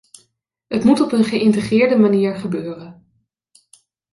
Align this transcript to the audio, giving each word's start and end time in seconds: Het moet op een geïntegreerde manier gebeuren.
Het 0.67 0.83
moet 0.83 0.99
op 0.99 1.11
een 1.11 1.23
geïntegreerde 1.23 1.97
manier 1.99 2.35
gebeuren. 2.35 3.05